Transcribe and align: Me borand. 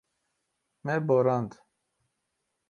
Me 0.85 0.95
borand. 1.07 1.51